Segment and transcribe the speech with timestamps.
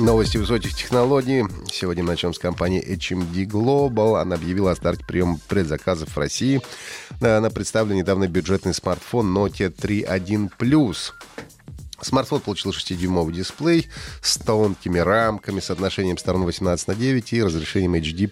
[0.00, 1.44] Новости высоких технологий.
[1.70, 4.18] Сегодня начнем с компании HMD Global.
[4.18, 6.62] Она объявила о старте приема предзаказов в России.
[7.20, 11.12] Она представила недавно бюджетный смартфон Nokia 3.1 Plus.
[12.02, 13.88] Смартфон получил 6-дюймовый дисплей
[14.22, 18.30] с тонкими рамками, с отношением сторон 18 на 9 и разрешением HD+.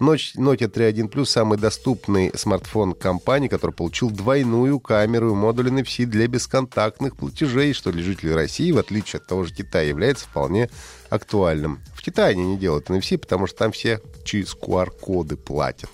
[0.00, 6.26] Nokia 3.1 Plus самый доступный смартфон компании, который получил двойную камеру и модуль NFC для
[6.26, 10.70] бесконтактных платежей, что для жителей России, в отличие от того же Китая, является вполне
[11.10, 11.80] актуальным.
[11.94, 15.90] В Китае они не делают NFC, потому что там все через QR-коды платят.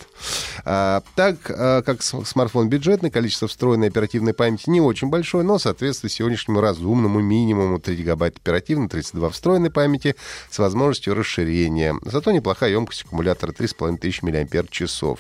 [0.65, 6.13] А, так а, как смартфон бюджетный, количество встроенной оперативной памяти не очень большое, но соответствует
[6.13, 10.17] сегодняшнему разумному минимуму 3 гигабайта оперативной, 32 встроенной памяти
[10.51, 11.97] с возможностью расширения.
[12.03, 15.19] Зато неплохая емкость аккумулятора 3500 мАч.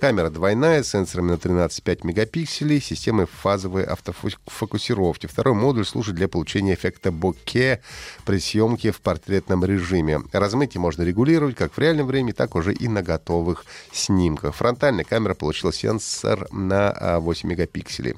[0.00, 5.26] Камера двойная, с сенсорами на 13,5 мегапикселей, системой фазовой автофокусировки.
[5.26, 7.80] Второй модуль служит для получения эффекта боке
[8.24, 9.00] при съемке в
[9.34, 10.22] портретном режиме.
[10.32, 14.54] Размытие можно регулировать как в реальном времени, так уже и на готовых снимках.
[14.54, 18.14] Фронтальная камера получила сенсор на 8 а, мегапикселей.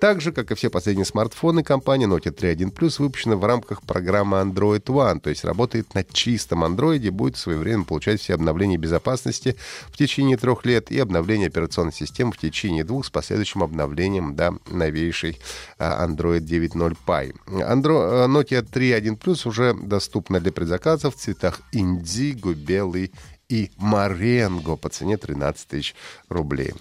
[0.00, 4.36] Так же, как и все последние смартфоны, компания Nokia 3.1 Plus выпущена в рамках программы
[4.38, 8.76] Android One, то есть работает на чистом Android, будет в свое время получать все обновления
[8.76, 9.56] безопасности
[9.90, 14.54] в течение трех лет и обновление операционной системы в течение двух с последующим обновлением до
[14.68, 15.40] новейшей
[15.78, 17.34] а, Android 9.0 Pie.
[17.46, 18.28] Andro...
[18.28, 23.14] Nokia 3.1 Plus уже доступна для предзаказов в цветах индиго, белый
[23.48, 25.94] и Маренго по цене 13 тысяч
[26.28, 26.74] рублей.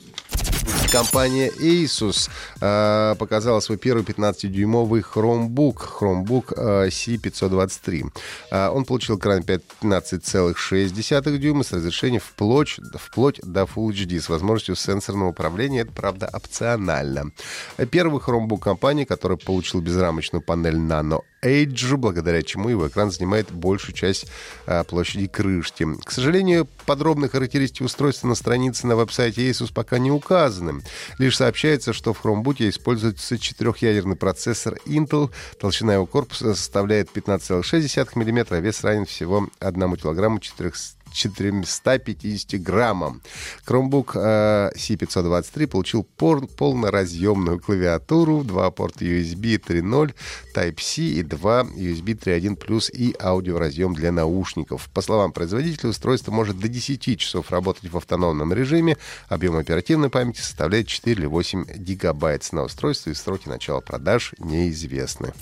[0.92, 8.12] Компания Asus э, показала свой первый 15-дюймовый Chromebook, Chromebook э, C523.
[8.52, 14.76] Э, он получил экран 15,6 дюйма с разрешением вплоть, вплоть до Full HD с возможностью
[14.76, 15.82] сенсорного управления.
[15.82, 17.32] Это, правда, опционально.
[17.92, 23.96] Первый Chromebook компании, который получил безрамочную панель Nano Edge, благодаря чему его экран занимает большую
[23.96, 24.28] часть
[24.66, 25.86] а, площади крышки.
[26.04, 30.82] К сожалению, подробные характеристики устройства на странице на веб-сайте Asus пока не указаны.
[31.18, 38.48] Лишь сообщается, что в Chromebook используется четырехъядерный процессор Intel, толщина его корпуса составляет 15,6 мм,
[38.56, 43.22] а вес равен всего 1 килограмму 400 450 граммам.
[43.68, 50.14] Chromebook э, C523 получил пор, полноразъемную клавиатуру, два порта USB 3.0,
[50.56, 54.90] Type-C и два USB 3.1 и аудиоразъем для наушников.
[54.94, 58.98] По словам производителя, устройство может до 10 часов работать в автономном режиме.
[59.28, 62.40] Объем оперативной памяти составляет 4 или 8 гигабайт.
[62.52, 65.34] На устройство и сроки начала продаж неизвестны.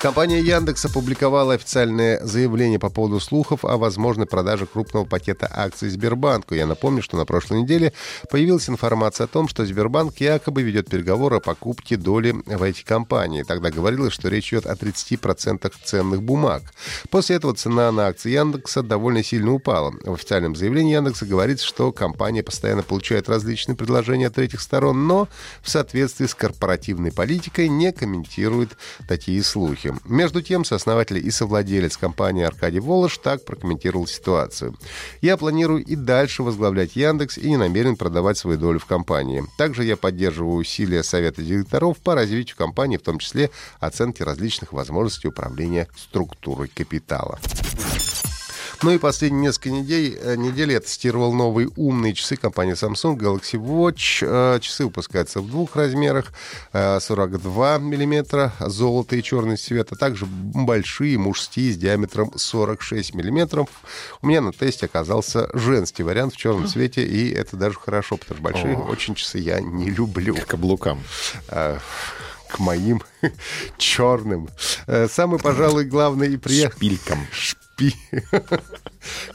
[0.00, 6.54] Компания Яндекс опубликовала официальное заявление по поводу слухов о возможной продаже крупного пакета акций Сбербанку.
[6.54, 7.92] Я напомню, что на прошлой неделе
[8.30, 13.42] появилась информация о том, что Сбербанк якобы ведет переговоры о покупке доли в эти компании.
[13.42, 16.62] Тогда говорилось, что речь идет о 30% ценных бумаг.
[17.10, 19.92] После этого цена на акции Яндекса довольно сильно упала.
[20.02, 25.28] В официальном заявлении Яндекса говорится, что компания постоянно получает различные предложения от третьих сторон, но
[25.60, 29.89] в соответствии с корпоративной политикой не комментирует такие слухи.
[30.04, 34.74] Между тем, сооснователь и совладелец компании Аркадий Волош так прокомментировал ситуацию.
[35.20, 39.44] «Я планирую и дальше возглавлять Яндекс и не намерен продавать свою долю в компании.
[39.56, 45.28] Также я поддерживаю усилия Совета директоров по развитию компании, в том числе оценки различных возможностей
[45.28, 47.38] управления структурой капитала».
[48.82, 53.60] Ну и последние несколько недель, э, недель я тестировал новые умные часы компании Samsung Galaxy
[53.60, 54.22] Watch.
[54.22, 56.32] Э, часы выпускаются в двух размерах.
[56.72, 63.68] 42 э, миллиметра золото и черный цвет, а также большие мужские с диаметром 46 миллиметров.
[64.22, 68.36] У меня на тесте оказался женский вариант в черном цвете, и это даже хорошо, потому
[68.36, 68.90] что большие О.
[68.90, 70.34] очень часы я не люблю.
[70.34, 71.02] К каблукам
[72.50, 73.02] к моим
[73.78, 74.48] черным.
[75.08, 76.76] Самый, пожалуй, главный и приятный...
[76.76, 77.18] Шпилькам
[77.80, 77.94] шпи...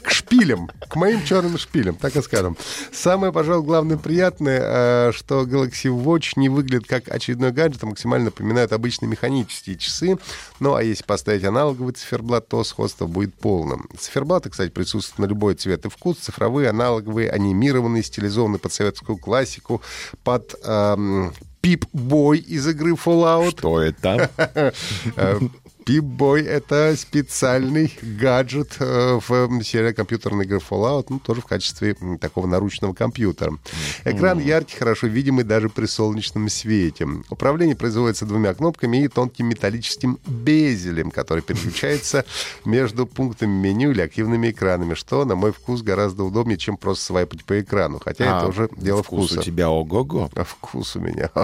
[0.02, 2.56] к шпилям, к моим черным шпилям, так и скажем.
[2.92, 8.26] Самое, пожалуй, главное приятное, э, что Galaxy Watch не выглядит как очередной гаджет, а максимально
[8.26, 10.18] напоминает обычные механические часы.
[10.60, 13.88] Ну, а если поставить аналоговый циферблат, то сходство будет полным.
[13.98, 16.18] Циферблаты, кстати, присутствуют на любой цвет и вкус.
[16.18, 19.82] Цифровые, аналоговые, анимированные, стилизованные под советскую классику,
[20.22, 21.32] под эм,
[21.66, 23.58] Пип-бой из игры Fallout.
[23.58, 24.30] Что это?
[25.86, 32.48] Пип-бой— это специальный гаджет э, в серии компьютерной игры Fallout, ну, тоже в качестве такого
[32.48, 33.56] наручного компьютера.
[34.04, 37.06] Экран яркий, хорошо видимый даже при солнечном свете.
[37.30, 42.24] Управление производится двумя кнопками и тонким металлическим безелем, который переключается
[42.64, 47.44] между пунктами меню или активными экранами, что, на мой вкус, гораздо удобнее, чем просто свайпать
[47.44, 48.00] по экрану.
[48.04, 49.38] Хотя а, это уже дело вкус вкуса.
[49.38, 50.30] у тебя ого-го.
[50.34, 51.30] А вкус у меня.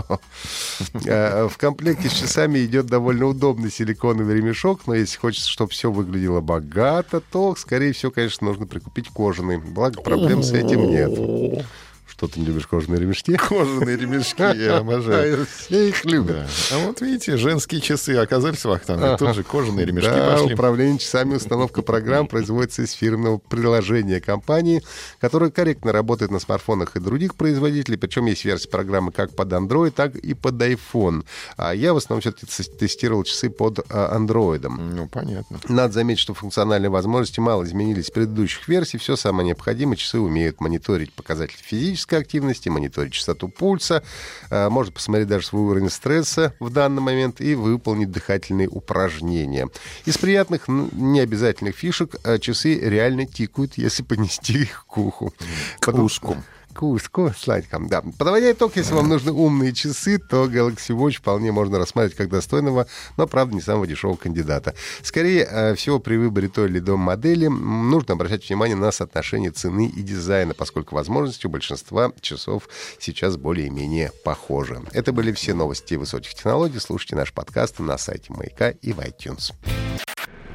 [1.05, 5.91] Э, в комплекте с часами идет довольно удобный силиконовый ремешок, но если хочется, чтобы все
[5.91, 9.59] выглядело богато, то, скорее всего, конечно, нужно прикупить кожаный.
[9.59, 11.65] Благо, проблем с этим нет.
[12.13, 13.35] Что ты не любишь кожаные ремешки?
[13.37, 15.47] Кожаные ремешки, я обожаю.
[15.71, 16.45] Я их люблю.
[16.71, 20.53] А вот видите, женские часы оказались в Ахтанге, тут же кожаные ремешки да, пошли.
[20.53, 24.83] управление часами, установка программ производится из фирменного приложения компании,
[25.21, 29.93] которое корректно работает на смартфонах и других производителей, причем есть версия программы как под Android,
[29.93, 31.25] так и под iPhone.
[31.57, 34.69] А я в основном все-таки тестировал часы под а, Android.
[34.69, 35.61] Ну, понятно.
[35.67, 38.99] Надо заметить, что функциональные возможности мало изменились с предыдущих версий.
[38.99, 39.97] Все самое необходимое.
[39.97, 44.03] Часы умеют мониторить показатели физического физической активности, мониторить частоту пульса,
[44.51, 49.69] э, можно посмотреть даже свой уровень стресса в данный момент и выполнить дыхательные упражнения.
[50.05, 55.33] Из приятных, необязательных фишек э, часы реально тикают, если понести их к уху.
[55.81, 56.37] К ушку.
[56.75, 58.03] Куску сладком, да.
[58.19, 62.87] Подводя итог, если вам нужны умные часы, то Galaxy Watch вполне можно рассматривать как достойного,
[63.17, 64.75] но, правда, не самого дешевого кандидата.
[65.03, 69.87] Скорее э, всего, при выборе той или иной модели нужно обращать внимание на соотношение цены
[69.87, 74.81] и дизайна, поскольку возможности у большинства часов сейчас более-менее похожи.
[74.93, 76.79] Это были все новости высоких технологий.
[76.79, 79.53] Слушайте наш подкаст на сайте Маяка и в iTunes.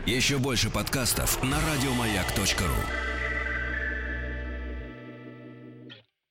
[0.06, 3.17] Еще больше подкастов на радиомаяк.ру